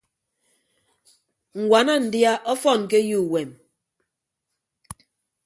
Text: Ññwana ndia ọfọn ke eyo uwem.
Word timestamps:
Ññwana 1.61 1.93
ndia 2.05 2.33
ọfọn 2.51 2.81
ke 2.89 2.97
eyo 3.03 3.17
uwem. 3.25 3.51